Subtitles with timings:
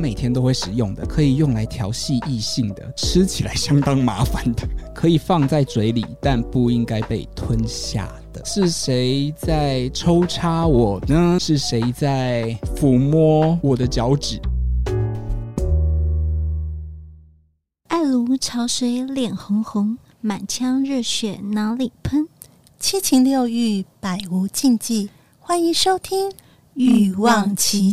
[0.00, 8.42] 每天都会使用的，可以用来调戏异性的，吃起来相当麻烦的， 可以放在嘴里，但不应该被吞下的。
[8.46, 11.36] 是谁在抽插我呢？
[11.38, 14.40] 是谁在抚摸我的脚趾？
[17.88, 22.26] 爱如潮水，脸红红，满腔热血哪里喷？
[22.78, 25.10] 七情六欲，百无禁忌。
[25.38, 26.30] 欢迎收听
[26.72, 27.92] 《欲望琦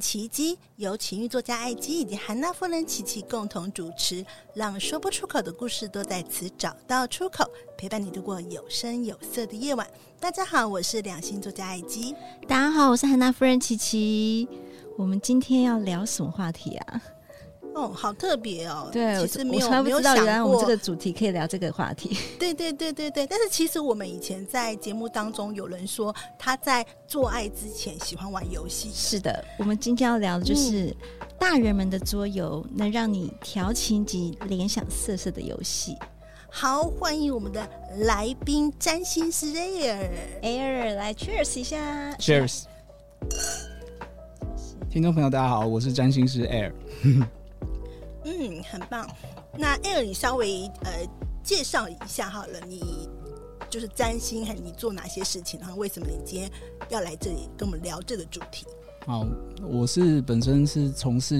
[0.00, 4.24] 奇迹由情欲作家艾姬以及韩娜夫人琪琪共同主持，
[4.54, 7.44] 让说不出口的故事都在此找到出口，
[7.76, 9.86] 陪伴你度过有声有色的夜晚。
[10.20, 12.14] 大家好，我是两性作家艾姬。
[12.48, 14.48] 大家好，我是韩娜夫人琪琪。
[14.98, 17.02] 我们今天要聊什么话题啊？
[17.74, 18.90] 哦，好特别哦！
[18.92, 22.16] 对，其实没有我从来不知道原来我们这个主题可以聊这个话题。
[22.38, 28.90] 对对对对对，但是其实我们以前在节目当中有人说他在做爱之前喜欢玩游戏。
[28.92, 30.94] 是的，我们今天要聊的就是
[31.38, 35.96] 大人们的桌游，能让你调情及联想色色的游戏。
[36.50, 37.66] 好，欢迎我们的
[38.00, 40.10] 来宾占星师 Air
[40.42, 42.64] Air 来 Cheers 一下，Cheers！
[44.90, 46.72] 听众朋友，大家好，我是占星师 Air。
[48.24, 49.08] 嗯，很棒。
[49.56, 50.90] 那 Air，你稍微呃
[51.42, 53.08] 介绍一下好了，你
[53.68, 55.58] 就是占星，还你做哪些事情？
[55.60, 56.50] 然后为什么你今天
[56.88, 58.64] 要来这里跟我们聊这个主题？
[59.04, 59.26] 好，
[59.62, 61.36] 我是本身是从事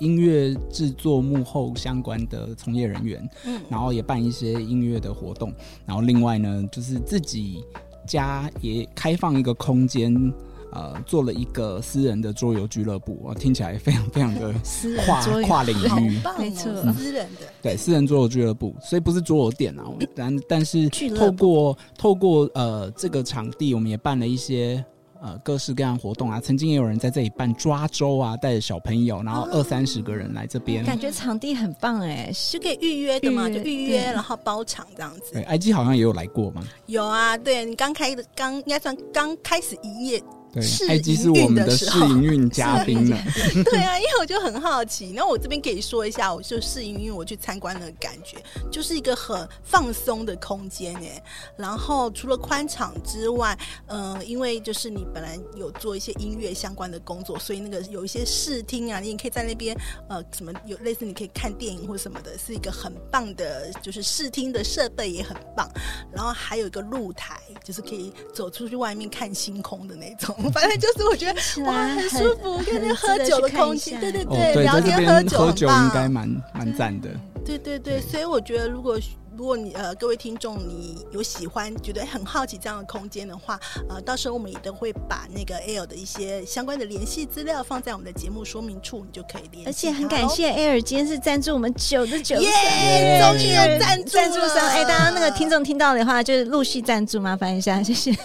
[0.00, 5.50] 音乐制作幕后相关的从业人员，嗯，然后也办一些音乐的活动，
[5.86, 7.64] 然后另外呢，就是自己
[8.06, 10.32] 家也开放一个空间。
[10.76, 14.52] 呃，做了一个私人的桌游俱乐部，我听起来非常非常的
[15.06, 15.74] 跨跨领
[16.04, 17.46] 域，没错，私人的。
[17.62, 20.86] 对私人桌游俱乐部，所以不是桌游店啊，但但是
[21.16, 24.84] 透过透过呃这个场地，我们也办了一些
[25.22, 35.32] 呃各式各样活动啊，曾经也有人在这里办抓周啊，带着小朋友，然后二三十个人来这边，感觉场地很棒哎，是可以预约的嘛，就预约然后包场这样子。
[35.32, 36.62] 对，IG 好像也有来过吗？
[36.84, 40.22] 有啊，对你刚开的刚应该算刚开始营业。
[40.56, 43.16] 对，艾姬是我们的试营运 嘉宾呢。
[43.64, 48.38] 对啊，因为我就很好奇，那我这边可以说一下，我就试营运，我去参观的感觉，
[48.70, 51.22] 就是一个很放松的空间哎。
[51.58, 53.54] 然后除了宽敞之外，
[53.88, 59.76] 嗯、呃，因为就是你本来有做一些音乐相关的工作，所以那个有一些视听啊，你也可以在那边
[60.08, 65.70] 呃什么有类似你可以看电影或什么的，是一个很棒的，就是视听的设备也很棒。
[66.10, 70.34] 然后还有一个露台，就是可以走出去外面看星空的那种。
[70.50, 77.08] 反正就是我觉得哇，很舒服，跟那喝酒的空气，对对对，聊天喝酒，喝酒应该蛮蛮赞的。
[77.44, 78.98] 对对对，所以我觉得如果。
[79.36, 89.66] 如果你呃各位听众你有喜欢觉得很好奇这样的空间的话，呃到时候我们也都会把那个 Air 的一些相关的联系资料放在我们的节目说明处，你就可以联系。
[89.66, 94.56] 而且很感谢 Air 今天是赞助我们九的酒商，耶，终于有赞助赞助商。
[94.68, 98.16] 哎，大家那个听众听到的话，就是陆续赞助，麻烦一下， 谢谢，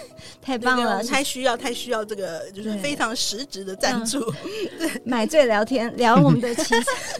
[0.42, 4.20] 太棒了，太需要太需要这个就是非常实质的赞助，
[4.80, 6.74] 对买醉聊天聊我们的琦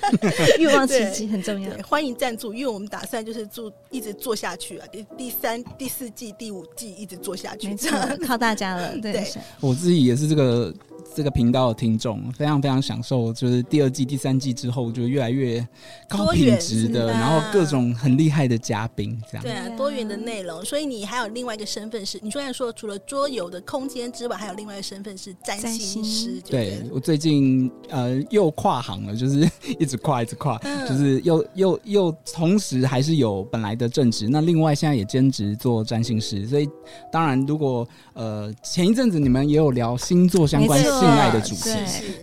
[0.58, 8.92] 欲望刺激很重要，欢迎赞助，因为我们打算就是做一直做下去啊，第第三、第四季、第五季一直做下去，这样靠大家了。
[9.02, 9.28] 对，对
[9.60, 10.74] 我自己也是这个。
[11.14, 15.60] 这个频道的听众非常非常享受，就是第二季、第三季之后就越来越
[16.08, 20.64] 高品质的，然后各种很厉害的嘉宾，这样对啊，多元的内容。
[20.64, 26.40] 所以你还有另外一个身份是，你虽然说除了桌游的空间之外，还有另外一个身份是占星师。
[26.46, 29.50] 对，对我最近呃又跨行了，就是
[29.80, 36.46] 一直跨一直跨，嗯、就是又又又同时还是有本来的正职，那另外现在也兼职做占星师。
[36.48, 36.70] 所以
[37.12, 37.88] 当然，如果
[38.22, 40.80] 呃前一阵子你们也有聊星座相关。
[40.92, 41.72] 性爱的主题，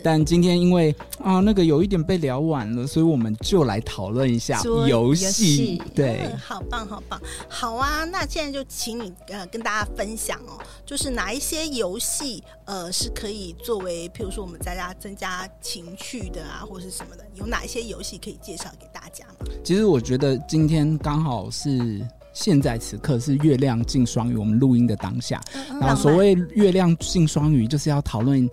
[0.03, 5.81] 但今天因为啊那个有一点被聊完了，所以我们就来讨论一下游戏。
[5.95, 7.19] 对、嗯，好棒，好棒，
[7.49, 8.05] 好啊！
[8.05, 19.47] 那现在就请你呃跟大家分享哦，就是哪一些游戏呃是可以作为，譬如说我们大家增加情趣的啊，或是什么的，有哪一些游戏可以介绍给大家吗？
[19.63, 21.99] 其实我觉得今天刚好是。
[22.41, 25.41] 现在此刻是月亮进双鱼，我们录音的当下。
[25.53, 28.49] 嗯、然后所谓月亮进双鱼，就是要讨论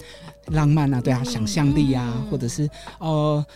[0.49, 2.69] 浪漫啊，对啊，嗯、想象力啊，嗯、或者是
[2.99, 3.47] 呃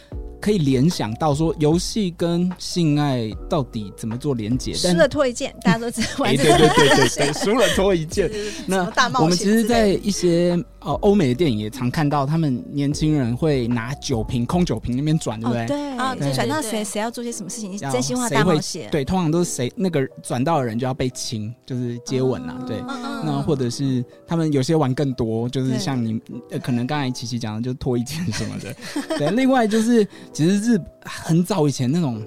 [0.41, 4.73] 可以联想到说游戏跟性爱到底怎么做连结。
[4.75, 6.25] 输了脱一件，大家都知道。
[6.25, 8.31] 哎，对对对对对，输了脱一件。
[8.67, 8.91] 那
[9.21, 15.67] 我们其实，在一些呃欧美的电影也常看到，他们年轻人会拿酒瓶、空酒瓶那边转，对不对？
[15.67, 17.77] 对啊，转到谁谁要做些什么事情？
[17.79, 18.89] 真心话大冒险。
[18.91, 22.57] 对，通常都是谁那个转到的人就要被亲，就是接吻啊。
[22.67, 22.79] 对，
[23.25, 26.21] 那或者是他们有些玩更多，就是像你
[26.51, 28.75] 呃，可能刚才琪琪讲的，就脱一件什么的。
[29.19, 30.07] 对，另外就是。
[30.33, 32.23] 其实是很早以前那种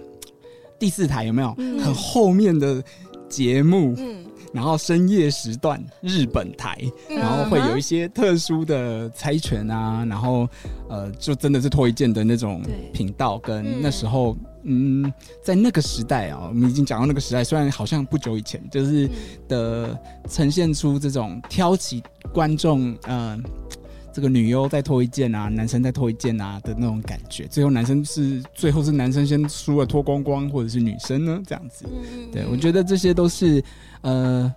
[0.77, 2.83] 第四台有没有、嗯、很后面的
[3.29, 3.93] 节目？
[3.97, 6.77] 嗯，然后深夜时段日本台，
[7.09, 10.47] 嗯、然后会有一些特殊的猜拳啊，然后
[10.89, 12.61] 呃，就真的是脱一件的那种
[12.91, 13.39] 频道。
[13.39, 19.09] 跟那时候，嗯，嗯，在那个时代啊，我们已经讲到那个时代，虽然好像不久以前，就是
[19.47, 19.97] 的
[20.29, 22.03] 呈现出这种挑起
[22.33, 23.39] 观众，嗯、呃。
[24.13, 31.85] 这个女优再脱一件啊，男生再脱一件啊的那种感觉，最后男生是最后是男生先输了脱光光，或者是女生呢这样子？
[31.87, 33.63] 嗯、对，我觉得这些都是
[34.01, 34.53] 呃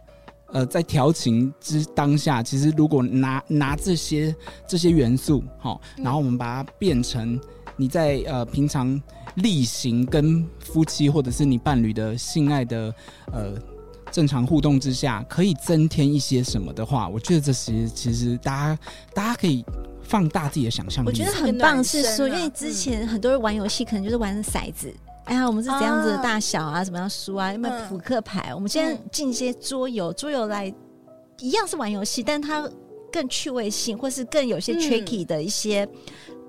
[0.53, 4.35] 呃在调情之当下，其实如果拿拿这些
[4.69, 7.41] 这些元素，好，然后我们把它变成
[7.77, 9.01] 你在呃平常
[9.37, 12.95] 例行跟夫妻或者是你伴侣的性爱的
[13.33, 13.55] 呃。
[14.17, 18.79] 正常互动之下，可以增添一些什么的话，我觉得这是其实大家
[19.13, 19.63] 大家可以
[20.03, 21.09] 放大自己的想象力。
[21.09, 24.91] 我觉得很棒，是说，因为之前很多人玩游戏，可能就是玩骰子，
[25.25, 28.55] 哎呀，我们是怎样子的大小啊，怎么样输啊，有没有扑克牌？
[28.55, 30.75] 我们现在进一些桌游，桌游来
[31.41, 32.67] 一样是玩游戏，但它
[33.13, 35.87] 更趣味性，或是更有些 tricky 的一些。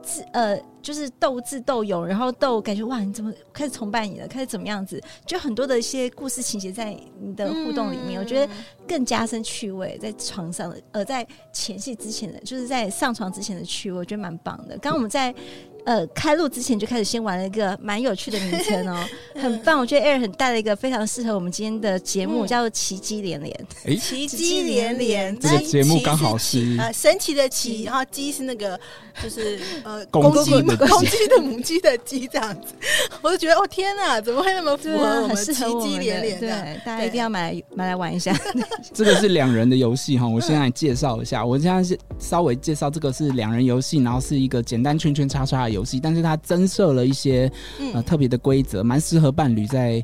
[0.02, 4.28] 自呃，就是斗智斗勇，然后斗感觉哇，你怎么开始崇拜你了？
[4.28, 5.02] 开始怎么样子？
[5.26, 8.52] 就很多的一些故事情节在你的互动里面，嗯、我觉得
[8.88, 9.98] 更加深趣味。
[10.02, 14.78] 在床上的，呃，在前戏之前的，就是在上床之前的趣味，我觉得蛮棒的。
[14.78, 15.34] 刚刚我们在。
[15.88, 19.08] 呃，开录之前就开始先玩了一个蛮有趣的名称哦，
[19.42, 19.80] 很棒。
[19.80, 23.68] 我觉得 Air 很带了一个非常适合我们今天的节目，叫做“奇迹连连”。
[23.88, 28.78] 哎，奇迹连连，这个节目刚好是呃神奇的奇，然后鸡是那个
[29.24, 32.74] 就是呃 公鸡公鸡的母鸡的鸡这样子。
[33.24, 36.38] 我就觉得哦天哪，怎么会那么符合我们奇迹连连？
[36.38, 36.50] 对，
[36.86, 38.38] 大家一定要买来买来玩一下。
[38.94, 41.46] 这个是两人的游戏哈，我现在介绍一下。
[41.46, 47.52] 我现在是稍微介绍这个是两人游戏，然后是一个简单圈圈叉叉的游戏，但是它增设了一些
[47.94, 50.04] 呃特别的规则，蛮适合伴侣在。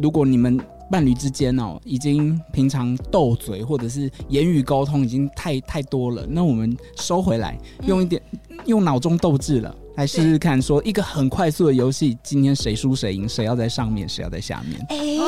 [0.00, 0.58] 如果你们
[0.90, 9.74] 伴侣之间哦，已经平常斗嘴或者是言语沟通已经太太多了，那我们收回来，用一点、嗯、用脑中斗智了。
[9.96, 14.78] 来试试看，说一个很快速的游戏，今天谁输谁赢，谁要在上面，谁要在下面。
[14.90, 15.18] 哎、欸，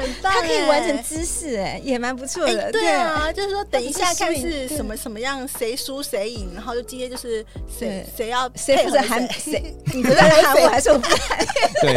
[0.00, 2.70] 很棒，它可以完成姿势，哎，也蛮不错的、欸。
[2.70, 7.44] 对啊，就是说等一下看是什么什么样，谁输谁赢，然后就今天就是
[7.78, 11.38] 谁谁要谁负责喊谁， 你不在喊我 还是我不喊？
[11.80, 11.96] 对，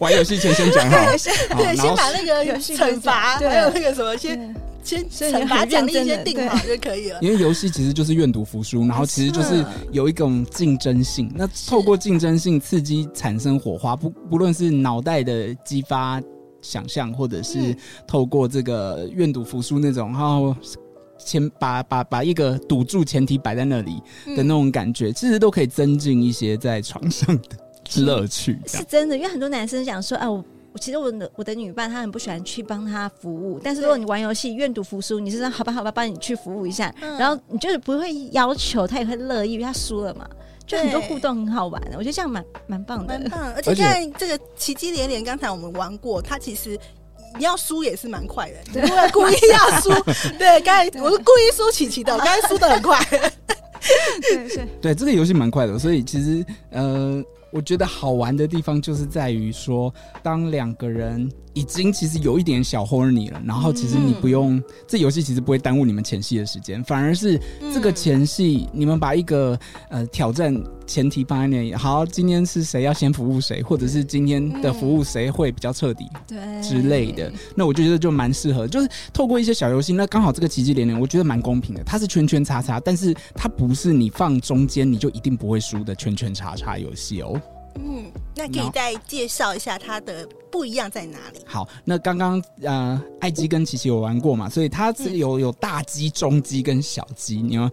[0.00, 4.54] 玩游戏前先讲好，对，先把那个惩罚还有那个什么先。
[4.82, 7.18] 先惩罚奖励先定好就可以了。
[7.22, 11.32] 因为游戏其实就是愿赌服输，然后其实就是有一种竞争性。
[11.34, 16.20] 那透过竞争性刺激产生火花，不不论是脑袋的激发
[16.60, 17.74] 想象，或者是
[18.06, 20.54] 透过这个愿赌服输那种，然后
[21.18, 24.02] 前把把把一个赌注前提摆在那里
[24.36, 28.58] 的那种感觉，其实都可以增进一些在床上的乐趣。
[28.66, 30.36] 是真的，因为很多男生讲说，哎我。
[30.36, 30.44] 我
[30.78, 40.28] 其实我的我的女伴她很不喜欢去帮她服务，但是如果你玩游戏愿赌服输，你是说好吧好吧帮你去服务一下，嗯、然后你就是不会要求，她也会乐意，因为她输了嘛，
[40.66, 43.52] 就很多互动很好玩的，我觉得这样蛮蛮棒的，蛮棒。
[43.54, 46.78] 而且现在这个奇迹连连，刚才我们玩过，它其实
[47.38, 49.90] 你要输也是蛮快的，对，故意要输，
[50.38, 57.22] 对， 刚才我是故意输琪琪的，我刚才输的很快，对对 对，这个游戏蛮快的，所以其实呃。
[57.54, 67.38] 我觉得好玩的地方就是在于说，当两个人已经其实有一点小 horny 了，然后其实你不用、嗯、这游戏其实不会耽误你们前戏的时间，反而是
[67.70, 69.58] 这个前戏、嗯、你们把一个
[69.90, 70.58] 呃挑战
[70.92, 71.74] 前提放在那里。
[71.74, 77.32] 好，今天是谁要先服务谁，或者是今天的服务谁会比较彻底，对之类的。
[77.54, 81.82] 那我就觉得就蛮适合，就是透过一些小游戏，那刚好这个奇迹连连，我觉得蛮公平的。
[81.82, 87.40] 它是圈圈叉叉，但是它不是你放中间你就一定不会输的圈圈叉叉游戏哦。
[87.76, 88.10] 嗯。
[88.34, 91.40] 那可以再介绍一下它的不一样在哪里？
[91.44, 97.70] 好，那刚刚呃，爱姬跟琪琪有玩过嘛，所以它是有有大鸡、中鸡跟小鸡，你们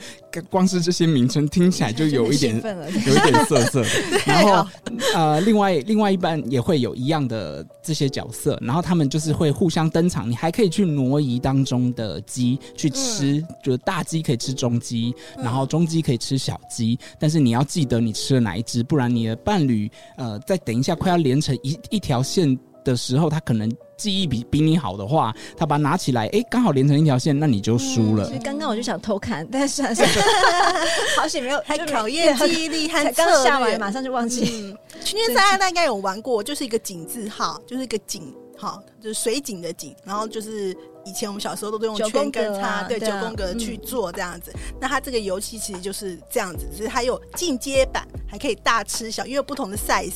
[0.49, 3.89] 光是这些名称听起来就有一点有一点涩涩的。
[4.27, 4.67] 然后
[5.15, 22.57] 呃，另外另外一半也会有一样的这些角色，然后他们就是会互相登场，你还可以去挪移当中的鸡去吃，嗯、就是大鸡可以吃中鸡，然后中鸡可以吃小鸡，但是你要记得你吃了哪一只，不然你的伴侣呃，在等一下快要连成一一条线。
[22.85, 28.25] 的时候，他可能记忆比比你好的话，他把它拿起来，哎、欸，刚好连成一条线，那你就输了。
[28.25, 29.83] 所以刚刚我就想偷看，但是
[31.17, 34.73] 好险没有，还考验记忆力和刚下完马上就忘记。
[35.03, 40.75] 群圈赛大概有玩过，就是一个井字号，就是一个井，好，就是水井的井，然后就是。
[41.09, 44.53] 以前我们小时候都用圈跟叉，对，九宫格去做这样子。
[44.79, 50.13] 那它这个游戏其实就是这样子，只是它有进阶版，还可以大吃小，因为有不同的 size，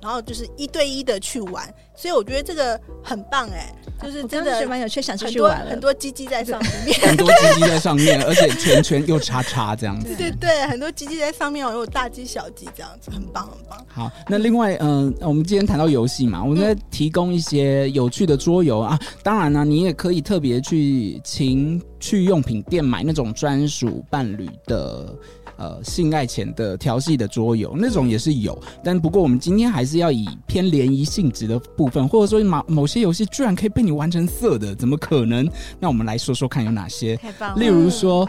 [0.00, 1.72] 然后就是一对一的去玩。
[1.94, 3.72] 所以我觉得这个很棒哎，
[4.02, 10.14] 就是真的蛮有趣，想去玩很多鸡鸡在上面，很多鸡鸡在上面，而且圈圈又叉叉这样子。
[10.16, 13.86] 对对，很多鸡鸡在上面，有大鸡小鸡这样子，很棒很棒。
[13.86, 20.22] 好，那另外嗯，我们今天谈到游戏嘛，我们在提供一些有趣的桌游啊，当然呢，你也可以。
[20.22, 25.12] 特别去情趣用品店买那种专属伴侣的
[25.62, 28.60] 呃性爱前的调戏的桌游，那种也是有。
[28.82, 35.48] 但不过我们今天还是要以偏联谊性质的部分，或者说某某些游戏居然可以被你玩成色的，怎么可能？
[35.78, 37.16] 那我们来说说看有哪些。
[37.54, 38.24] 例如说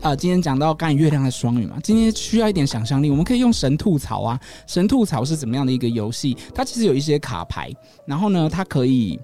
[0.00, 4.38] 啊、呃，今天讲到刚才月亮的双语嘛，今天需要一点想象力，我们可以用神吐槽啊。
[4.68, 6.36] 神吐槽是怎么样的一个游戏？
[6.54, 7.72] 它其实有一些卡牌，
[8.06, 9.18] 然后呢，它可以。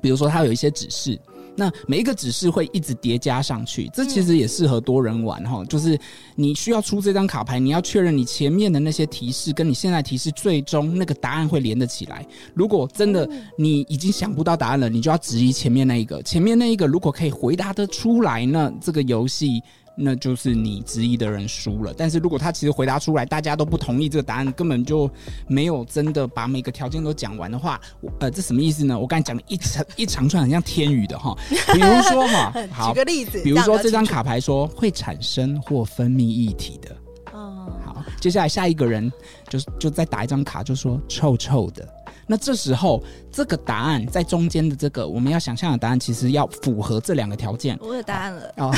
[0.00, 1.16] 比如说，它有一些指示，
[1.56, 5.64] 那每一个指示会一直叠加上去，这其实也适合多人玩哈。
[5.66, 5.98] 就是
[6.34, 12.26] 你需要出这张卡牌，你要确认你前面的那些提示跟你现在提示最终那个答案会连得起来。
[12.54, 13.28] 如果真的
[13.58, 16.22] 你已经想不到答案了，你就要质疑前面那一个。
[16.22, 19.62] 前面那一个如果可以回答得出来呢，这个游戏。
[19.94, 25.10] 那就是你质疑的人输了，但是如果他其实回答出来，大家都不同意这个答案，根本就
[25.46, 27.80] 没有真的把每个条件都讲完的话，
[28.18, 28.98] 呃，这什么意思呢？
[28.98, 31.36] 我刚才讲了一长一长串很像天语的哈，
[31.72, 36.96] 比如说哈，好，举个例子，比如说这张卡牌说会产生或分泌液体的，
[37.32, 39.12] 哦，好，接下来下一个人
[39.48, 41.86] 就就再打一张卡，就说臭臭的。
[42.32, 47.78] 那这时候，这个答案在中间的这个我们要想象的答案，其实要符合这两个条件。
[47.82, 48.54] 我有答案了。
[48.56, 48.74] 哦，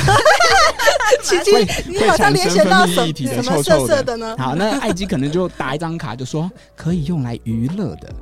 [1.22, 1.52] 琪琪，
[1.88, 4.34] 你好像联想到什么什么色色的呢？
[4.36, 8.12] 好，那艾姬可能就打一张卡，就说可以用来娱乐的。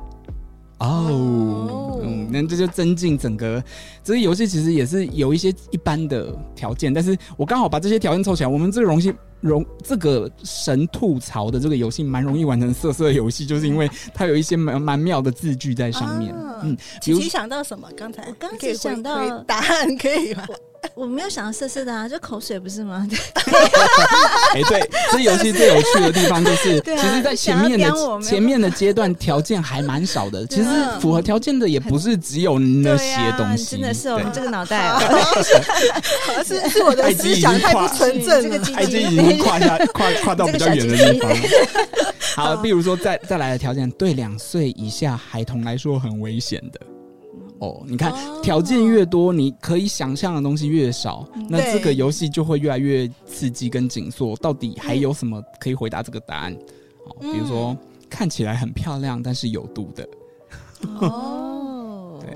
[0.77, 3.63] 哦，oh, 嗯，那这就增进整个
[4.03, 9.11] 这个游戏，其实也是有一些一般的条件，但是我刚好把这些条件凑起来，我们这个游戏
[9.43, 16.33] 容这个神吐槽的这个游戏蛮容易完成色色游戏，就是因为它有一些蛮蛮妙的字句在上面。
[16.33, 17.89] 啊、嗯，琪琪想到什么？
[17.97, 20.47] 刚才我刚才想到答案可以吗？
[20.95, 23.07] 我没有想到色色的啊，就口水不是吗？
[24.53, 30.45] 哎、欸，对，这游戏最有趣的地方就是， 其实，在前面的前面的阶段条件还蛮少的。
[30.53, 30.69] 其实
[30.99, 33.77] 符合条件的也不是只有那些东西。
[33.77, 34.93] 真的是我们这个脑袋，
[36.45, 39.05] 是是我的思想太不纯正，这个艾姬
[39.43, 41.31] 跨下 跨跨到比较远的地方。
[42.35, 46.79] 好，比如说再再来的条件，对两岁以下孩童来说很危险的。
[47.59, 48.11] 哦，你看，
[48.41, 54.35] 条件越多，你可以想象的东西越少，那这个游戏就会越来越刺激跟紧缩。
[54.37, 56.53] 到底还有什么可以回答这个答案？
[57.05, 57.77] 哦，比如说
[58.09, 60.09] 看起来很漂亮，但是有毒的。
[60.99, 62.35] 哦，对，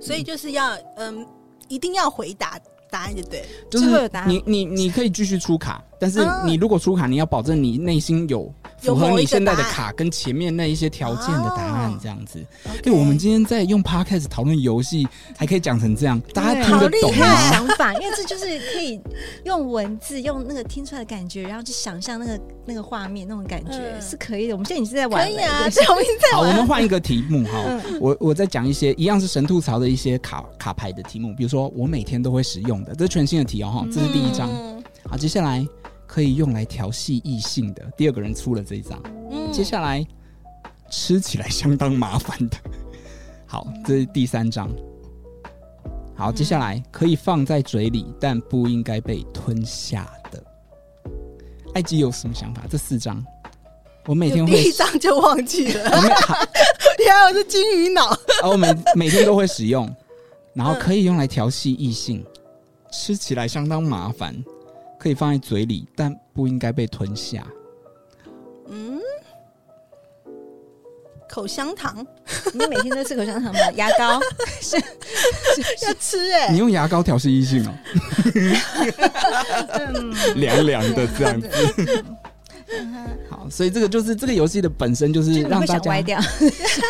[0.00, 1.24] 所以就是要嗯，
[1.68, 8.52] 一定要回答答案就对，就是你你你可以继续出卡，但是你如果出卡，你要保证你内心有。
[8.80, 12.38] 符合你现在的卡跟前面那一些条件的答案，这样子。
[12.84, 15.06] 因为我们今天在用 Podcast 讨论游戏，
[15.36, 17.50] 还可以讲成这样，大家听得懂吗？
[17.50, 19.00] 想法，因为这就是可以
[19.44, 24.54] 用文字，用那个听出来的感觉，然后去想象那个那个画面，那种感觉是可以的。
[24.54, 25.98] 我们现在已经是在玩，可以啊，在玩。
[26.32, 34.48] 好，我们换一个题目哈， 我我再讲一些一样是神吐槽的一些卡卡牌的题目，比如说我每天都会使用的，这是全新的题哦哈，这是第一张。
[35.08, 35.66] 好，接下来。
[36.08, 38.98] 可以用来调戏异性的，第二个人出了这一张。
[39.30, 40.04] 嗯，接下来
[40.90, 42.56] 吃起来相当麻烦的。
[43.46, 44.70] 好，这是第三张。
[46.16, 50.42] 好，接下来可以放在嘴里，但不应该被吞下的。
[51.74, 52.62] 埃及有什么想法？
[52.68, 53.22] 这四张，
[54.06, 55.90] 我每天会第一张就忘记了。
[56.98, 58.06] 原来我是金鱼脑。
[58.06, 59.94] 啊，我每每天都会使用，
[60.54, 62.24] 然后可以用来调戏异性，
[62.90, 64.34] 吃起来相当麻烦。
[64.98, 67.46] 可以放在嘴里，但不应该被吞下。
[68.68, 68.98] 嗯，
[71.28, 72.06] 口香糖，
[72.52, 73.60] 你每天都吃口香糖吗？
[73.76, 74.20] 牙膏？
[74.60, 74.76] 是
[75.86, 77.72] 要吃哎、欸，你用牙膏调试异性哦，
[80.34, 82.04] 凉凉的这样子。
[83.30, 86.20] 好，所以这个就是这个游戏的本身就是让大家歪掉，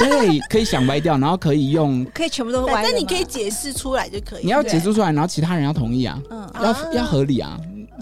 [0.00, 4.44] 对，可以想歪掉，然后可以用， 可以全部都歪，但你可以解释出来就可以。
[4.44, 7.56] 你要解释出来，然后其他人要同意啊，嗯，要要合理啊，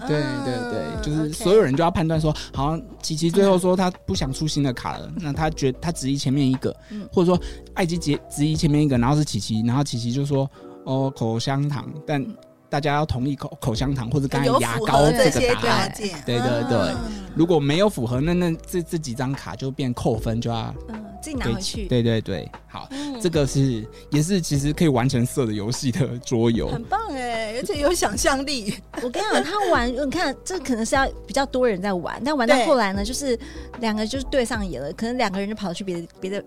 [0.05, 6.75] 对对对，就是所有人就要判断说，好像琪琪最后说他不想出新的卡了，那他觉得他质疑前面一个，
[7.11, 7.41] 或者说
[7.73, 10.49] 艾吉杰质疑前面一个，然后是琪琪，然后琪琪就说
[10.83, 12.23] 哦口香糖，但。
[12.69, 15.93] 大家要同意口口香糖或者刚才牙膏这个答案，
[16.25, 16.93] 对对对。
[17.35, 21.85] 如果没有符合，那那这这几张卡就变扣分，就要嗯自己拿回去。
[21.87, 22.89] 对对对，好，
[23.21, 28.73] 这个是也是其实可以完成色的游戏的桌游，很棒哎，而且有想象力。
[29.03, 33.37] 我跟你讲，他玩，你看这可能是要比较多人在玩，但玩到后来呢，就是
[33.79, 36.43] 两个就是对上眼了，可能两个人就跑去别的别的。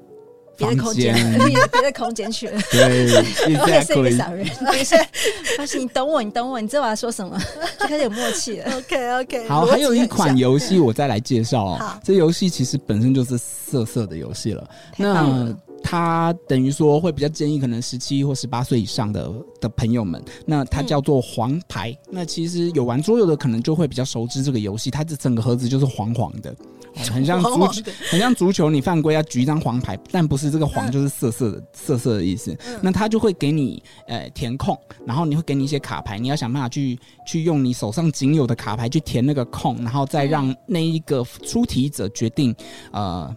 [0.60, 1.14] 别的空间，
[1.72, 2.60] 别的空间去了。
[2.70, 3.06] 对，
[3.52, 4.46] 然后也是一个小人。
[5.56, 7.38] 发现你懂我，你懂我，你知道我要说什么，
[7.80, 8.76] 就开始有默契了。
[8.76, 9.48] OK OK。
[9.48, 12.00] 好，还有一款游戏我再来介绍哦。
[12.04, 14.68] 这游戏其实本身就是色色的游戏了。
[14.96, 20.22] 那它等于说会比较建议可能十七或十八岁以上的的朋友们。
[20.44, 21.96] 那它叫做黄牌。
[22.10, 24.90] 那其实有玩桌游的可能就会比较熟知这个游戏。
[24.90, 26.54] 它这整个盒子就是黄黄的。
[26.94, 28.68] 很像足球，很像足球。
[28.70, 32.56] 你犯规要举一张黄牌，但不是这个黄，就是色色的色色的意思。
[32.82, 42.54] 那他就会给你呃填空，然后你会给你一些卡牌，你要想办法去去用你手上仅有的卡牌去填那个空，然后再让那一个出题者决定
[42.92, 43.34] 呃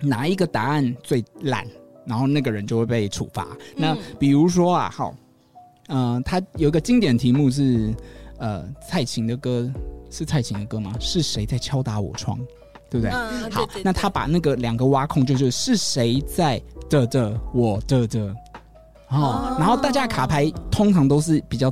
[0.00, 1.66] 哪一个答案最烂，
[2.06, 3.48] 然后那个人就会被处罚。
[3.76, 5.14] 那比如说啊，好，
[5.88, 7.94] 嗯、呃，他有一个经典题目是
[8.38, 9.70] 呃蔡琴的歌。
[10.10, 10.92] 是蔡琴的歌吗？
[11.00, 12.38] 是谁在敲打我窗？
[12.88, 13.10] 对不对？
[13.10, 18.20] 嗯、好，对对对，那他把那个两个挖空，就是是谁在的的我的的，
[19.08, 21.70] 哦，哦，然后大家卡牌通常都是比较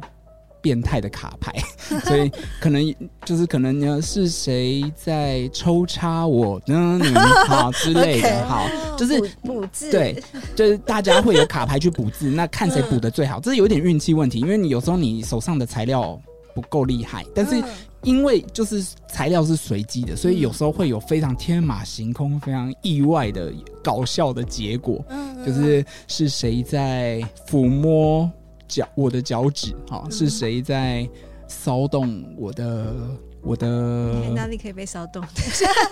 [0.61, 1.53] 变态的卡牌，
[2.03, 2.29] 所以
[2.61, 2.93] 可能
[3.25, 6.99] 就是可能呢是谁在抽插我呢？
[7.47, 8.67] 好之类的好，
[8.99, 10.21] 就是补字，对，
[10.57, 16.21] 就是大家会有卡牌去补字，那看谁补的最好，这是有点运气问题，因为你有时候你手上的材料
[16.57, 17.62] 不够厉害，但是。
[18.04, 25.04] 因为就是材料是随机的，所以有时候会有非常天马行空、非常意外的搞笑的结果。
[25.08, 28.30] 嗯，就是是谁在抚摸
[28.68, 29.75] 脚我的脚趾？
[29.88, 31.08] 哈，是谁在
[31.49, 32.94] 骚动我的
[33.42, 35.25] 我的哪里可以被骚动？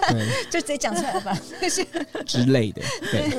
[0.09, 1.39] 对， 就直接讲出来吧，
[2.27, 2.83] 之类的。
[3.11, 3.31] 对，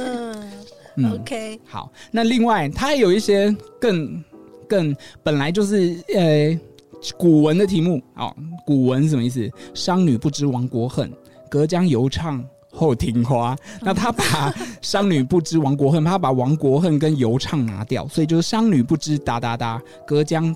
[0.95, 1.91] 嗯，OK，好。
[2.11, 4.23] 那另外，它还有一些更
[4.67, 6.59] 更本来就是呃。
[7.17, 8.33] 古文的题目哦，
[8.65, 9.49] 古文什么意思？
[9.73, 11.11] 商女不知亡国恨，
[11.49, 13.55] 隔江犹唱后庭花。
[13.81, 20.55] 那他把商女不知亡国恨，他把亡国恨跟犹唱拿掉，所以就是商女不知哒哒哒，隔江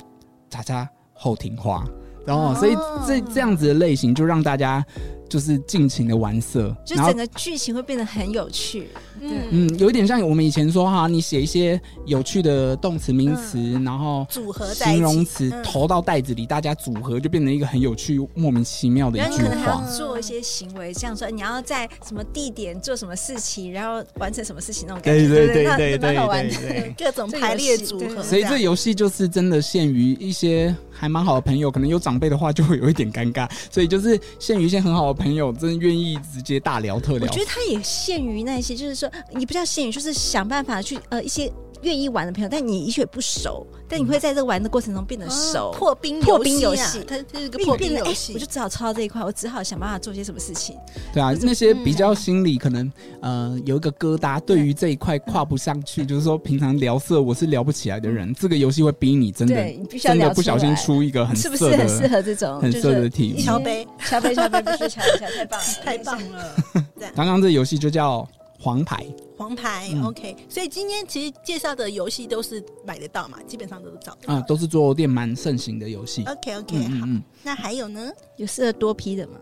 [0.49, 1.85] 喳喳后庭花。
[2.25, 2.75] 然后，所以
[3.07, 4.85] 这这样子的类型就让大家。
[5.29, 8.89] 就是尽情的玩色，就整个剧情会变得很有趣。
[9.19, 19.37] 嗯嗯，有一点像我们以前说哈，你写一些有趣的动词、名词，嗯、然后组合形容词投到袋子里，大家组合就变成一个很有趣、莫名其妙的一句话。
[19.37, 25.27] 然后你可能还要做一些行为，像说你要在什么地点做什么事情，然后完成什么事情那种感觉。
[25.27, 26.55] 对对对对对对，蛮好玩的，
[26.97, 28.21] 各种排列组合。
[28.21, 37.27] 所以这游戏就是真的限于一些还蛮好的朋友，可能有长辈的话就会有一点尴尬，所以就是限于一些很好的朋友，真愿意直接大聊特聊。
[37.27, 41.51] 我觉得他也限于那些，就是说你不叫限于，就是想办法去呃一些。
[41.81, 45.71] 愿意玩的朋友，但你也许不熟，但你会在这个玩的过程中变得熟。
[45.77, 50.75] 破冰破冰游戏，它这是个破冰游戏，我就只好抄到这一块，我只好想办法做些什么事情。
[51.13, 59.55] 对啊，那些比较心里可能呃有一个疙瘩，对于这一块跨不上去，就是说平常聊色我是聊不起来的人，这个游戏会逼你真的
[59.99, 63.41] 真的不小心出一个很是不是很适合这种很色的题目？
[63.41, 66.55] 敲杯， 敲杯，敲杯，必须敲一下，太棒了， 太棒了！
[67.15, 68.27] 刚刚这游戏就叫。
[68.59, 69.05] 黄牌，
[69.37, 70.35] 黄牌、嗯、，OK。
[70.49, 74.33] 所以今天其实介绍的游戏都是买得到嘛，基本上都是找得到。
[74.33, 76.23] 啊，都是桌游店蛮盛行的游戏。
[76.23, 78.11] OK，OK，、okay, okay, 嗯，嗯，那还有呢？
[78.37, 79.33] 有适合多批的吗？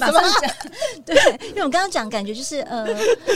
[0.00, 0.50] 马上讲。
[1.04, 1.14] 对，
[1.50, 2.86] 因为我刚刚讲，感觉就是呃，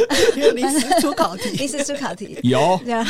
[0.55, 3.05] 临时出考题， 临时出考题有，对啊，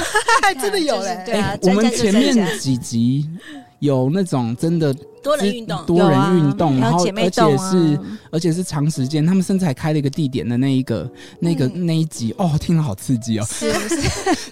[0.60, 1.24] 真的有嘞、欸。
[1.24, 3.28] 对啊，我们前面几集
[3.78, 4.94] 有那种真的。
[5.24, 7.98] 多人运动，多人运动，然后而且是
[8.30, 11.10] 而且是长时间，他们甚至还开了一个地点的那一个
[11.40, 13.46] 那个那一集哦，听了好刺激哦。
[13.48, 13.96] 是 是，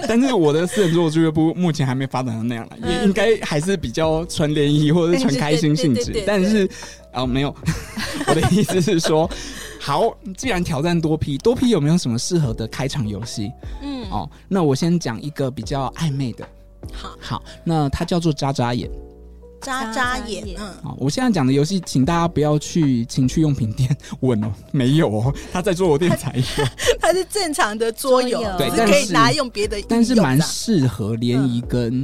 [0.08, 6.24] 但是我的私人桌游俱乐部目前还没发展成那样了，也应该还是比较纯联谊或者是纯开心性质。
[6.26, 6.66] 但是
[7.12, 7.54] 啊，没有，
[8.26, 9.28] 我的意思是说，
[9.78, 13.52] 好，既然挑战多批多批有没有什么适合的开场游戏？
[13.82, 16.48] 嗯，哦，那我先讲一个比较暧昧的。
[16.94, 18.90] 好，好，那它叫做眨眨眼。
[19.62, 26.64] 眨眨眼，嗯，好，我现在讲的游戏，请大家不要去情趣用品店问哦，没有哦，他在桌游店才有，
[27.00, 32.02] 它是正常的桌游，对，是可以拿用别的，但是蛮适合联谊跟、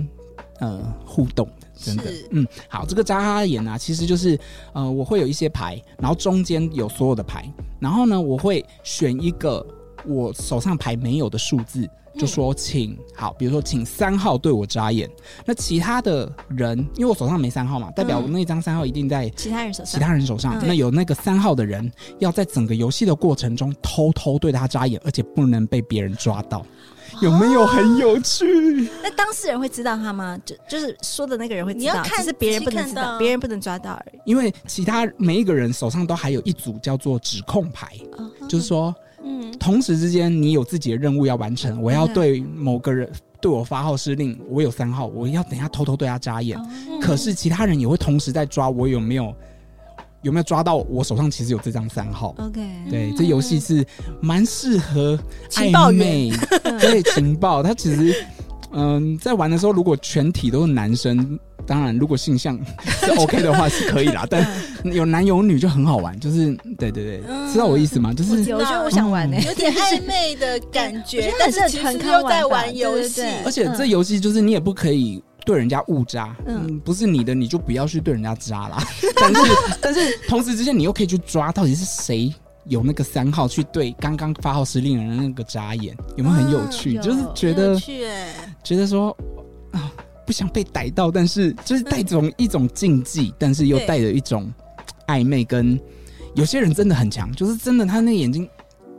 [0.61, 4.39] 嗯、呃互动的，真的，嗯，好，这个眨眨眼啊，其实就是
[4.73, 9.67] 呃，我会有一些牌，然后中间有所有的牌，然后呢，我会选一个
[10.07, 11.89] 我手上牌没有的数字。
[12.19, 15.09] 就说请好，比如说请三号对我眨眼。
[15.47, 19.87] 那其他的人，因为我手上没三号嘛，代表我那张三号一定在其他人手上。
[19.87, 26.67] 其他人手上，那有那个三号的人，要在整个游戏的过程中偷偷对他眨眼，而且不能被别人抓到。
[27.23, 28.87] 有没有很有趣？
[28.87, 30.39] 哦、那当事人会知道他吗？
[30.45, 34.19] 就就是说的那个人会知道，只是别人不能知道，别人不能抓到而已。
[34.25, 38.95] 因为其他每一个人手上都还有一组叫做指控牌，哦、就是说。
[39.25, 41.83] 嗯，同时之间，你有自己的任务要完成。
[41.83, 46.59] 我要对某个人对我发号施令，我有三号，我要等一下偷偷对他眨眼。
[46.89, 49.35] 嗯、可是其他人也会同时在抓我有没有
[50.23, 52.35] 有没有抓到我手上其实有这张三号。
[52.39, 53.85] OK，对，这游戏是
[54.21, 55.19] 蛮适合
[55.51, 56.31] 暧昧，
[56.81, 57.63] 对情报。
[57.63, 58.25] 他其实
[58.73, 61.39] 嗯、呃，在玩的时候，如果全体都是男生。
[61.69, 62.59] 当然，如果性向
[63.05, 64.45] 是 OK 的话 是可以啦，但
[64.85, 68.15] 有男有女就很好玩，就是对对对，嗯、知道我意思吗？
[68.15, 78.83] 就是我觉得我想玩 有点暧昧的感觉，但是其实又在玩游戏，而且这游戏就是你也不可以对人家误扎，嗯，不是你的你就不要去对人家扎啦。
[79.21, 79.41] 但是
[79.83, 82.33] 但是同时之间你又可以去抓到底是谁
[82.65, 86.99] 有那个三号去对刚刚发号施令人的那个眨眼，有没有很有趣？
[86.99, 87.79] 嗯、就是觉得
[88.65, 89.38] 觉得说啊。
[90.29, 94.53] 不想被逮到，但是就是带着一种禁忌，嗯、但是又带着一种
[95.07, 95.43] 暧昧。
[95.43, 95.81] 跟
[96.35, 98.47] 有些人真的很强，就是真的他那个眼睛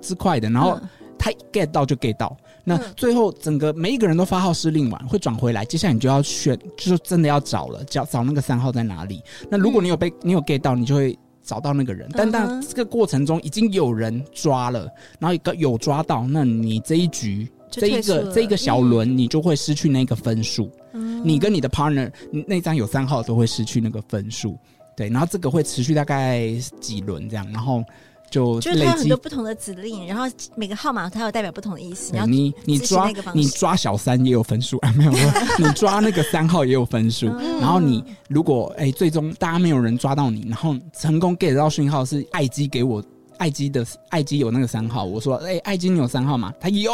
[0.02, 0.80] 是快的，然后
[1.20, 2.36] 他 get 到就 get 到。
[2.64, 9.22] 那最后整个每一个人都发号施令完，会转回来，接下来你就要选，就是真的要找了，找找那个三号在哪里。
[9.52, 12.10] 那如果你有被你有 get 到，你就会找到那个人。
[12.14, 14.90] 但但这个过程中已经有人抓了，
[15.20, 17.48] 然后有抓到，那你这一局。
[17.70, 20.70] 这一个这一个小轮，你就会失去那个分数。
[20.94, 22.12] 嗯、你跟你的 partner，
[22.48, 24.58] 那张有三号都会失去那个分数。
[24.96, 26.52] 对，然后这个会持续大概
[26.82, 27.84] 几轮这样，然后
[28.30, 32.12] 就就是它有很多不同的指令，然后每个号码它有代表不同的意思。
[32.14, 34.94] 然后你你抓你抓小三也有分数 啊？
[34.98, 37.30] 没有没有， 你抓那个三号也有分数。
[37.40, 43.02] 嗯、然后你如果哎最终大家没有人抓到你，然后成功 get 到讯号是爱机给我。
[43.40, 46.54] 爱机的爱机有那个三号，我说，哎、欸，爱机你有三号吗？
[46.60, 46.92] 他有，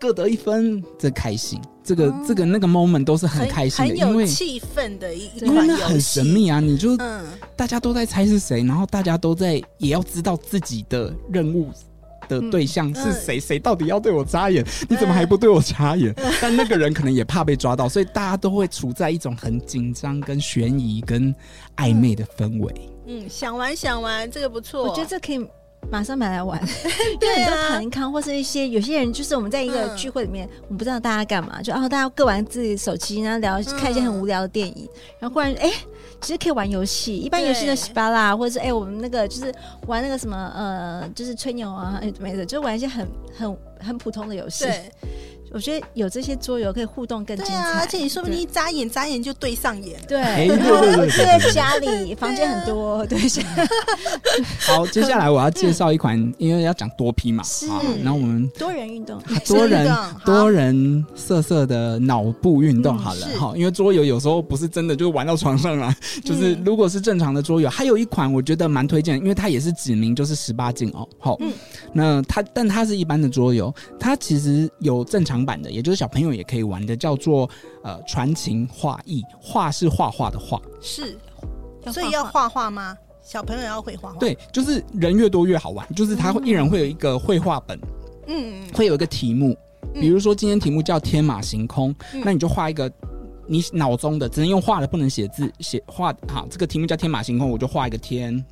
[0.00, 11.70] 各得一分，这开心，这个、嗯、这个那个 moment 都是很开心的，很有气氛的一因为那很神秘啊，你就、嗯、大家都在猜是谁，然后大家都在也要知道自己的任务
[12.28, 16.12] 的对象是谁，谁、嗯、到底要对我眨眼，你怎么还不对我眨眼？
[16.16, 21.32] 嗯、 但那个人可能也怕被抓到，所以大家都会处在一种很紧张、跟悬疑、跟
[21.76, 22.74] 暧昧的氛围。
[23.06, 25.46] 嗯，想玩想玩，这个不错，我觉得这可以。
[25.90, 26.60] 马上买来玩，
[27.20, 34.88] 因为很多团康或是一些有些人，就是我们在一个聚会里面，嗯、我们不知道大家干嘛，就哦大家各玩自己手机，然后聊看一些很无聊的电影，嗯、
[35.20, 35.74] 然后忽然哎、欸，
[36.20, 39.52] 其实可以玩游戏，一般游戏的喜巴啦，或者是哎、欸，我们那个就是
[39.86, 44.64] 玩那个什么呃，就是吹牛啊，哎没的，就玩一些很很很普通的游戏。
[45.52, 50.00] 我觉得有这些桌游可以互动更精彩，啊、而且你说不定一眨眼，眨眼就对上眼。
[50.06, 53.18] 对，然后就在家里，房间很多，对。
[54.64, 57.66] 好，接下来我要介绍一款，因为要讲多批嘛，是。
[58.00, 59.92] 然后我们多人运动， 多人
[60.24, 65.92] 多人色色的脑部运动，好了，好，因为桌游有时候不是真的就玩到床上了，
[66.24, 71.08] 就是如果是正常的桌游，还有一款我觉得蛮推荐，因为它也是指明就是十八禁哦。
[71.18, 71.36] 好，
[71.92, 77.48] 那它但它是一般的桌游，它其实有正常版的，也就是小朋友也可以玩的，叫做
[77.82, 81.18] 呃传情画意，画是画画的画，是，
[81.92, 82.70] 所以要画画。
[82.70, 82.96] 吗？
[83.22, 84.18] 小朋友要会画画？
[84.18, 87.78] 对，就是人越多越好玩，就是他一人会有一个绘画本，
[88.26, 89.56] 嗯，会有一个题目，
[89.94, 92.90] 比如说今天题目叫天马行空，嗯、那你就画一个
[93.46, 98.44] 你脑中的，只能用画的，不能写字，写画好，这个题目叫天马行空，我就画一个天，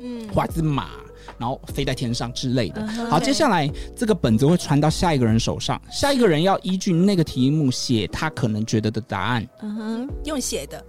[0.00, 0.88] 嗯，画只马。
[1.38, 2.86] 然后飞在天上之类的。
[3.10, 9.48] 好，接下来这个本子会传到下一个人手上，下一个人要依据那个题目写他可能觉得的答案。
[9.62, 10.84] 嗯哼，用写的，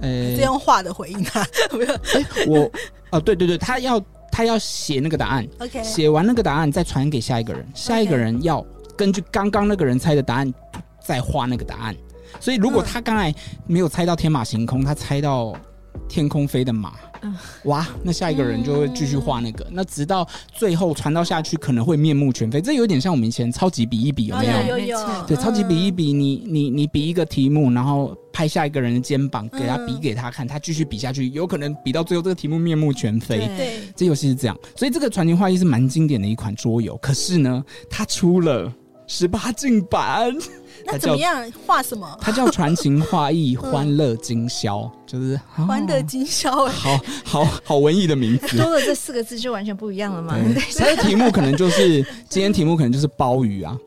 [0.00, 1.40] 呃，这用画的回应他。
[2.14, 2.70] 哎，我，
[3.10, 5.46] 哦，对对对，他要他要写那个答案。
[5.58, 8.64] OK，写完那个答案再传给下一个人，下一个人要
[8.96, 10.52] 根据刚刚那个人猜的答案
[11.00, 11.94] 再画那个答案。
[12.40, 13.32] 所以如果他刚才
[13.66, 15.54] 没有猜到天马行空，他猜到
[16.08, 16.94] 天空飞的马。
[17.64, 22.60] 哇，那下一个人就会继续画那个，那直到最后传到下去，可能会面目全非。
[22.60, 24.52] 这有点像我们以前超级比一比，有没有？
[24.76, 24.98] 有有有。
[25.26, 33.38] 对，超级比一比，你你你比一个题目，然后拍下一个人的肩膀，给他比给他看，他继续比下去，有可能比到最后这个题目面目全非。
[33.38, 36.96] 对，这游戏是这样，所以这个传情画意是蛮经典的一款桌游。
[36.96, 38.72] 可是呢，它出了
[39.12, 40.34] 十八禁版。
[40.86, 42.08] 那怎么样画什么？
[42.18, 46.50] 它叫传情画意欢乐今宵， 就是欢乐今宵。
[46.66, 50.34] 好好好文艺的名字，多了这四个字就完全不一样了嘛。
[50.76, 53.78] 它的题目可能就是今天题目可能就是鲍鱼啊，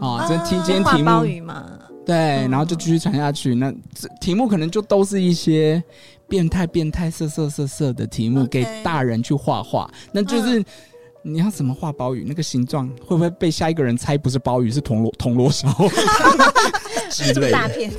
[0.00, 1.66] 啊，这题今天题目鲍鱼嘛，
[2.06, 2.14] 对，
[2.48, 3.56] 然后就继续传下去。
[3.56, 5.82] 那这题目可能就都是一些
[6.28, 10.64] 变态、变态、色色、色色的题目，给大人去画画，那就是。
[11.26, 12.22] 你要怎么画鲍鱼？
[12.28, 15.68] 那个形状会不会被下一个人猜不是鲍鱼，是铜锣铜锣烧
[17.10, 17.52] 之类的？
[17.52, 17.90] 大片，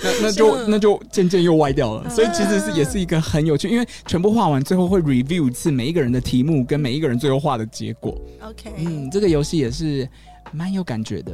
[0.00, 2.08] 那那就那就渐渐又歪掉了。
[2.08, 8.16] 所以其实是也是一个很有趣，因为全部画完最后会 review 一次每一个人的题目跟每一个人最后画的结果。
[8.42, 10.08] OK，嗯，这个游戏也是
[10.52, 11.32] 蛮有感觉的。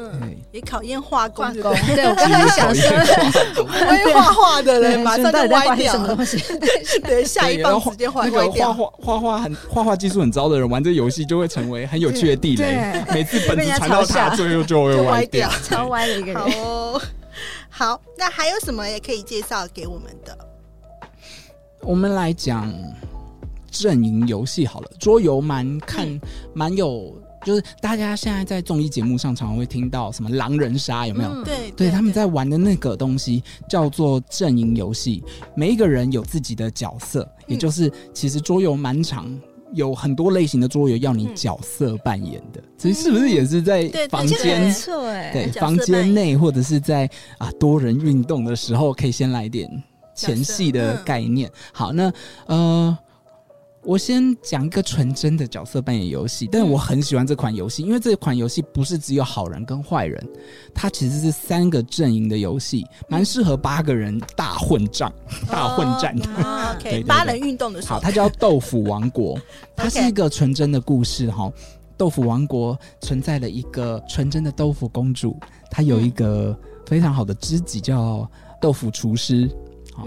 [0.00, 2.88] 嗯，也考验画工，对，我刚 才想说，
[3.56, 6.38] 不会画画的人马上就歪掉什么东西，
[7.02, 8.40] 对，下一棒直接坏掉。
[8.40, 16.36] 那个画画画画很画画技术很糟的人玩这游戏就会成为很有趣的地雷，每次本子传到他，最后就会歪掉，超歪的一个人。
[16.36, 17.00] 好，
[17.68, 20.38] 好，那还有什么也可以介绍给我们的？
[21.80, 22.72] 我们来讲
[23.68, 26.06] 阵营游戏好了，桌游蛮看
[26.54, 27.12] 蛮有。
[27.44, 31.30] 就是大家现在在综艺节目上常常会听到什么狼人杀，有没有？
[31.30, 35.22] 嗯、对，对，他们在玩的那个东西叫做阵营游戏，
[35.54, 39.26] 每一个人有自己的角色，也就是其实桌游蛮长
[39.72, 44.74] 有很多类型的桌游要你角色扮演的，所以是不是也是在房间？
[44.84, 49.70] 对，对，房间内或者是在啊多人运动的时候，可以先来点
[50.14, 51.50] 前戏的概念。
[51.72, 52.12] 好，那
[52.46, 52.98] 呃。
[53.84, 60.22] 我先讲一个纯真的角色扮演游戏，但是我很喜欢这款游戏，因为这款游戏不是只有好人跟坏人，
[60.74, 65.10] 它其实是三个阵营的游戏，蛮适合八个人大混战、
[65.50, 66.26] 大混战的。
[66.42, 69.38] 哦、 OK，八人运动的时候，好，它叫豆腐王国，
[69.74, 71.50] 它是一个纯真的故事哈。
[71.96, 75.36] 豆腐王国存在了一个纯真的豆腐公主，
[75.70, 79.50] 她有一个非常好的知己叫豆腐厨师。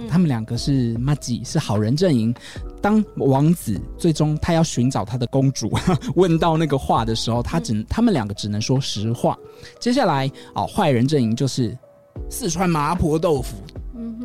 [0.10, 2.34] 他们两个是马吉，是好人阵营。
[2.82, 5.72] 当王子最终他要寻找他的公主，
[6.16, 9.38] 问到那个话的时候，他只他们两个只能说实话。
[9.80, 11.78] 接下来哦，坏人阵营就是
[12.30, 13.58] 四川麻婆豆腐，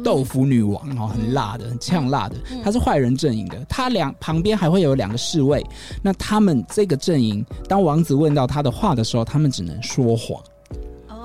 [0.02, 3.62] 豆腐女王哦，很辣的，很呛辣的，他是坏人阵营的。
[3.68, 5.64] 他两旁边还会有两个侍卫。
[6.02, 10.42] 那他们这个阵营，当王子问到他的话的时候，他们只能说谎。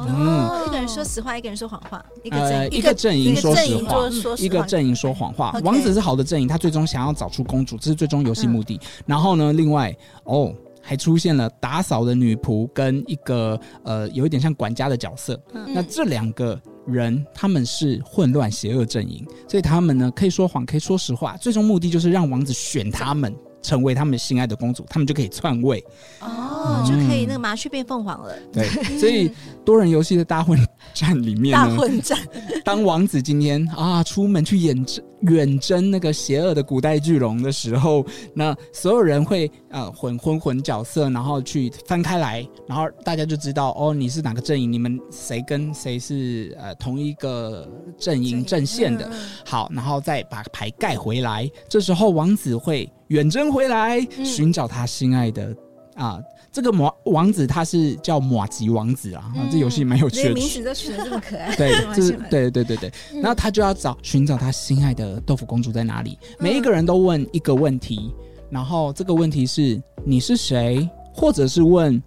[0.08, 5.52] 哦，一个人说实话，一个人说谎话，一个阵一个阵营说实话，一个阵营说谎话。
[5.64, 8.80] 王子是好的阵营，他最终想要找出公主，这是最终游戏目的。
[9.06, 15.40] 然后呢，另外哦，还出现了打扫的女仆跟一个呃，有一点像管家的角色。
[15.68, 21.38] 那这两个人他们是混乱邪恶阵营，所以他们呢可以说谎，可以说实话。
[21.38, 23.34] 最终目的就是让王子选他们。
[23.64, 25.86] 成为他们心爱的公主，他们就可以篡位
[26.20, 28.34] 哦，嗯、就可以那个麻雀变凤凰了。
[28.52, 28.68] 对，
[29.00, 29.32] 所以
[29.66, 30.60] 多人游戏的大混
[30.94, 32.18] 战里面，大混战，
[32.64, 47.68] 当王子今天啊出门去远征远征那个邪恶的古代巨龙的时候，那所有人会呃混混混角色，然后去翻开来，然后大家就知道哦，你是哪个阵营，你们谁跟谁是呃同一个
[48.00, 49.10] 阵营阵线的。
[49.46, 52.92] 好，然后再把牌盖回来，这时候王子会。
[53.08, 55.54] 远征回来，寻找他心爱的、
[55.98, 56.20] 嗯、啊！
[56.52, 61.56] 这个魔王子他是叫马吉王子啊，这游戏蛮有趣的，名字都取得这么可爱。
[61.56, 62.92] 对， 就是对对对对。
[63.14, 66.18] 然后他就要找寻找他心爱的豆腐公主在哪里。
[66.40, 68.14] 每一个人都问一个问题，
[68.50, 72.02] 然后这个问题是你是谁，或者是问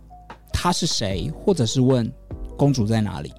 [0.53, 2.11] 他是谁，或者是问
[2.57, 3.33] 公主在哪里。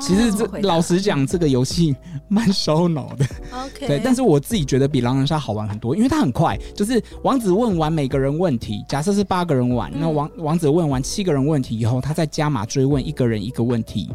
[0.00, 1.94] 其实这老实讲，这个游戏
[2.28, 3.24] 蛮烧脑的。
[3.52, 14.10] OK，对，但是我自己觉得比狼人杀好玩很多，因为它很快，就是王子问完每个人问题，假设是八个人玩，那王王子问完七个人问题以后，他再加码追问一个人一个问题。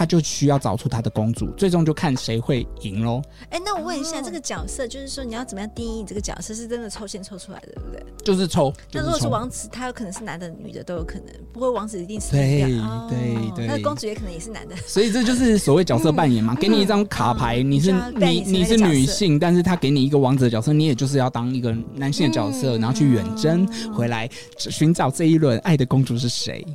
[0.00, 3.20] 他就需要找出他的公主，最终就看谁会赢喽。
[3.50, 8.02] 哎、欸，那我问一下，这个角色就是说，你要怎么样定义你这个角色是真的抽签抽出来的，对不对？
[8.24, 8.72] 就是抽。
[8.92, 12.62] 那如果是王子，他有可能是男的、女的都有可能，不过王子一定是对
[13.10, 14.74] 对对，那公主也可能也是男的。
[14.86, 26.66] 所以这就是所谓角色扮演嘛，给你一张卡牌，你是你你是女性，但是他给你一个王子的角色，你也就是要当一个男性的角色，然后去远征回来寻找这一轮爱的公主是谁。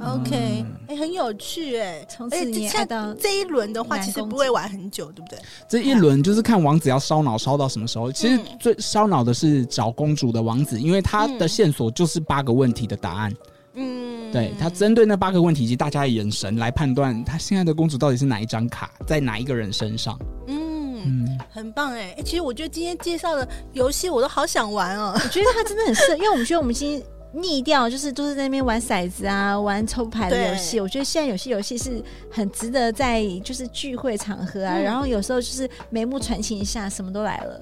[0.00, 2.06] OK，哎，很有趣哎。
[2.08, 5.38] 从此你爱到这一轮的话，其实不会玩很久，对不对？
[5.68, 8.12] 这一轮就是看王子要烧脑烧到什么时候。
[8.12, 13.34] 其实最烧脑的是找公主的王子，因为他的线索就是八个问题的答案。
[13.74, 20.16] 嗯，对，他针对那八个问题以及大家的眼神来判断他现在的公主到底是哪一张卡在哪一个人身上。
[20.46, 22.16] 嗯嗯，很棒哎。
[22.24, 25.12] 其实我觉得今天介绍的游戏我都好想玩哦。
[25.16, 27.02] 我觉得它真的很适合，因为我们觉得我们今天。
[27.34, 30.80] 腻掉，就是都是在那边玩骰子啊，玩抽牌的游戏。
[30.80, 37.60] 我觉得现在有些游戏是很值得在就是聚会场合啊，嗯、然后有时候就是眉目传情一下，什么都来了。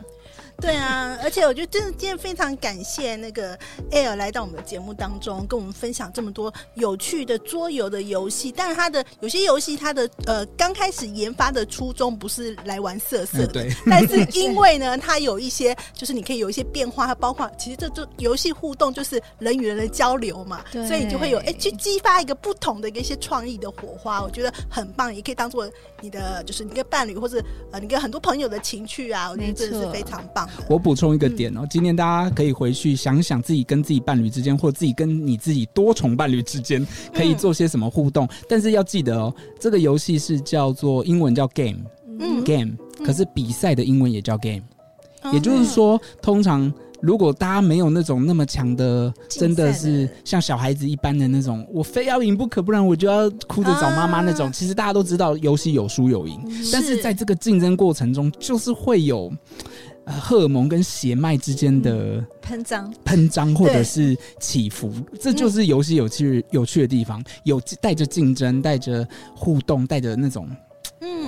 [0.60, 3.58] 对啊，而且我觉得真的今天非常感谢那个
[3.90, 8.52] Air 来到我们的节目当中，跟我们分享这么多有趣的桌游的游戏。
[8.52, 13.76] 但是他的有些游戏，他的呃刚开始研发的初衷不是来玩色色的，嗯、对。
[13.90, 25.68] 但是因为呢，它有一些就是你可以有一些变化，它包括其实这这游戏互动就是人与人的交流嘛，对所以你就会有哎去激发一个不同的一些创意的火花，我觉得很棒，也可以当做
[26.00, 30.41] 你的就是你跟伴侣或者呃你跟很多朋友的情趣啊，我觉得真的是非常棒。
[30.68, 38.24] 我补充一个点哦，嗯、今天大家可以回去想想自己跟自己伴侣之间，或自己跟你自己多重伴侣之间可以做些什么互动。
[38.26, 41.78] 嗯、但是要记得哦，这个游戏是叫做英文叫 game，
[42.18, 42.72] 嗯，game，
[43.04, 44.62] 可是比赛的英文也叫 game，
[45.22, 54.46] 嗯、也就是说，通常如果大家没有那种那么强的，真的是像小孩子一般的那种，我非要赢不可，不然我就要哭着找妈妈那种。
[54.46, 57.02] 啊、其实大家都知道，游戏有输有赢，是但是。
[57.02, 59.32] 在这个竞争过程中，就是会有。
[60.04, 67.22] 呃，荷尔蒙跟血脉之间的喷张、喷张或者是起伏，对这就是游戏有趣、有趣的地方。
[67.44, 70.50] 有带着竞争，带着互动，带着那种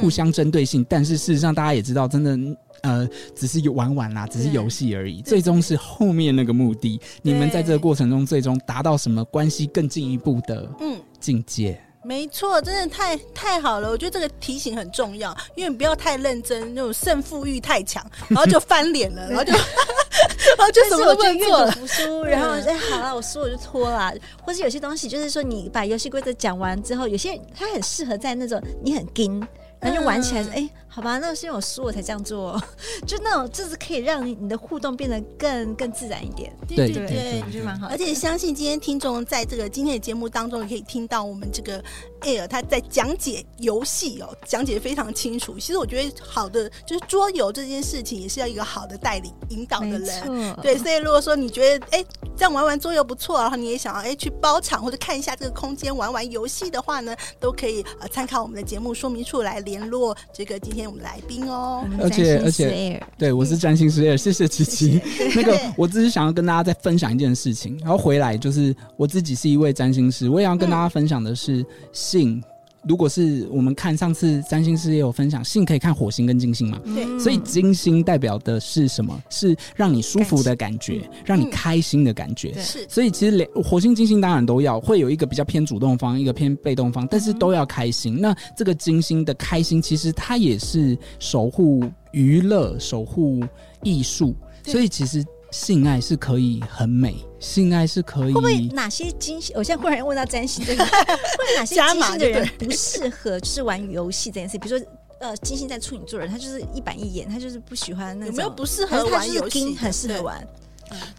[0.00, 0.82] 互相针对性。
[0.82, 5.22] 嗯、但是事实上，大家也知道，真的呃，只是玩玩啦，只是游戏而已。
[5.22, 11.80] 最终是后面那个目的，你们在这个过程中最终达到什么关系更进一步的嗯境界。
[12.04, 13.90] 没错，真的太太好了。
[13.90, 19.52] 我觉得这个提醒很重要，因为你不要太认真，那种胜负欲太强，然后就翻脸了，然后就
[20.56, 24.14] 然后就什么都不做了，服输，然后哎，好了，我输我就脱了。
[24.42, 29.46] 或是有些东西，就是说你把游戏规则讲完之后，有些它很适合在那种你很硬。
[29.80, 32.56] 然后就玩起来，哎、嗯欸，好吧，那是因为我输我才这样做，
[33.04, 36.56] 就那种，就是可以让你你的互动变得更更自然一点。
[36.68, 37.88] 对对对，我觉得蛮好。
[37.88, 41.82] 而且相信今天听众在这个今天的节目当中，也可以听到我们这个
[42.20, 45.54] Air 他在讲解游戏哦，讲解非常清楚。
[45.54, 50.56] 其实我觉得好的就是桌游这件事情，也是要一个好的带领引导的人。
[50.62, 65.00] 对，所以如果说你觉得哎、欸、这样玩玩桌游不错，然后你也想要哎、欸、去包场或者看一下这个空间玩玩游戏的话呢，都可以呃参考我们的节目说明处来联络这个今天我们来宾哦，而且而且，对，我是占星师 Air，谢谢琪琪。
[65.34, 72.42] 那个， 我只是想要跟大家再分享一件事情，然后回来就是我自己是一位占星师，我也要跟大家分享的是性。
[72.86, 76.80] 如果是我们看上次占星师也有分享，性可以看火星跟金星嘛？
[76.84, 79.18] 对，所以金星代表的是什么？
[79.30, 82.52] 是让你舒服的感觉，让你开心的感觉。
[82.54, 88.20] 是，所以其实两火星、金星当然都要，会有一个比较偏主动方，一个偏被动方，但是都要开心。
[88.20, 93.42] 那这个金星的开心，其实它也是守护娱乐、守护
[93.82, 95.24] 艺术，所以其实。
[95.54, 98.32] 性爱是可以很美，性爱是可以。
[98.32, 99.54] 会不会哪些金星？
[99.56, 104.58] 我现在忽然问到占星这个， 会不会哪些金星的人不适合就是玩游戏这件事？
[104.58, 104.86] 比如说，
[105.20, 108.34] 呃，金星在处女座的人，他就是一板一眼，他就是不喜欢那种。
[108.34, 109.76] 有没有不适合玩游戏？
[109.76, 110.44] 很适合玩。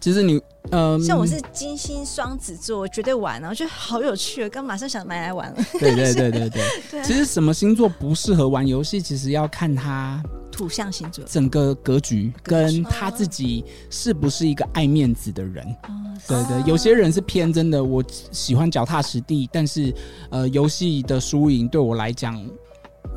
[0.02, 0.38] 其实你，
[0.70, 5.56] 嗯，像我是金星双子座，我绝对玩，然后觉得好有趣，刚马上想买来玩了。
[5.80, 6.62] 对对对对对。
[7.02, 9.00] 其实什么星座不适合玩游戏？
[9.00, 10.22] 其实要看他。
[10.56, 15.66] 土象星座，整个格局跟他自己是不是一个爱面子的人？
[16.26, 19.94] 对对，有些人是偏真的，我喜欢脚踏实地，但是
[20.30, 22.42] 呃，游戏的输赢对我来讲，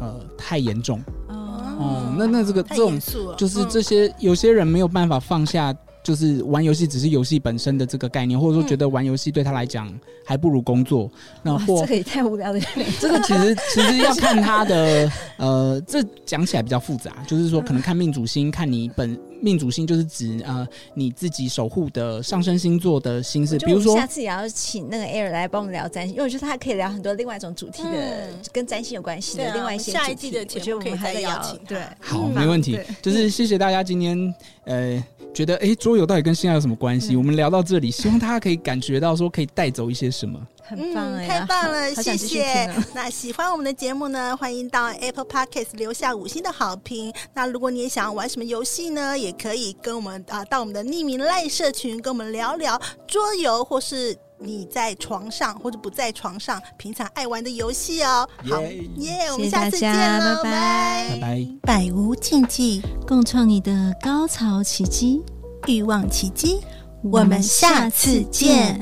[0.02, 1.02] 呃，太严重。
[1.30, 3.00] 哦，那那这个这种
[3.38, 5.74] 就是这些有些人没有办法放下。
[6.04, 9.94] 就是玩游戏只是游戏本身的这个概念，或者说觉得玩游戏对他来讲
[10.26, 11.10] 还不如工作。
[11.14, 12.60] 嗯、那或这个也太无聊了。
[13.00, 23.58] 这个其实其实要看他的呃，这讲起来比较复杂，就是说可能看命主星，看你本命主星就是指呃你自己守护的上升星座的星式。
[23.60, 31.60] 比如说下次也要请那个 Air 来帮我们聊占星，因为我觉得他可以聊很多另外一种主题的，嗯、跟占星有关系的、啊、另外一些下一季的节目可以再邀请。
[31.68, 32.80] 对，好，没问题。
[33.02, 34.34] 就是谢谢大家今天
[34.66, 35.04] 呃。
[35.32, 37.14] 觉得哎，桌游到底跟性爱有什么关系？
[37.14, 40.40] 嗯、我们聊到这里，希望大家可以感觉到说可以带走一些什么。
[40.70, 42.72] 很棒，嗯，太棒了，谢谢。
[42.94, 47.12] 那喜欢我们的节目呢，欢迎到 Apple Podcast 留下五星的好评。
[47.34, 54.16] 那如果你也想要玩什么游戏呢，也可以跟我们啊，到我们的匿名赖社群跟我们聊聊桌游或是。
[54.42, 58.26] 你在床上或者不在床上平常爱玩的游戏哦。
[58.50, 58.62] 好
[58.96, 65.22] 耶，我们下次见了，拜拜拜拜，百无禁忌，共创你的高潮奇迹，
[65.68, 66.62] 欲望奇迹，
[67.04, 68.82] 我们下次见。